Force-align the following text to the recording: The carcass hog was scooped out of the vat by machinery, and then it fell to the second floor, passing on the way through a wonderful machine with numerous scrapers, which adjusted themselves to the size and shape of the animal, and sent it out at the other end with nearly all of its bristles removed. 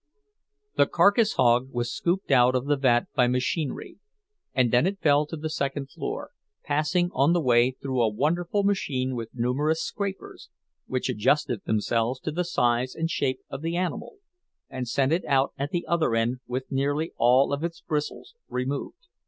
The 0.77 0.87
carcass 0.87 1.33
hog 1.33 1.69
was 1.71 1.93
scooped 1.93 2.31
out 2.31 2.55
of 2.55 2.65
the 2.65 2.75
vat 2.75 3.05
by 3.13 3.27
machinery, 3.27 3.99
and 4.51 4.71
then 4.73 4.87
it 4.87 4.99
fell 4.99 5.27
to 5.27 5.37
the 5.37 5.47
second 5.47 5.91
floor, 5.91 6.31
passing 6.63 7.11
on 7.13 7.33
the 7.33 7.39
way 7.39 7.69
through 7.79 8.01
a 8.01 8.09
wonderful 8.09 8.63
machine 8.63 9.13
with 9.15 9.29
numerous 9.35 9.83
scrapers, 9.83 10.49
which 10.87 11.07
adjusted 11.07 11.65
themselves 11.65 12.19
to 12.21 12.31
the 12.31 12.43
size 12.45 12.95
and 12.95 13.11
shape 13.11 13.41
of 13.47 13.61
the 13.61 13.75
animal, 13.77 14.15
and 14.71 14.87
sent 14.87 15.11
it 15.13 15.23
out 15.25 15.53
at 15.55 15.69
the 15.69 15.85
other 15.85 16.15
end 16.15 16.37
with 16.47 16.71
nearly 16.71 17.13
all 17.17 17.53
of 17.53 17.63
its 17.63 17.79
bristles 17.81 18.33
removed. 18.49 19.05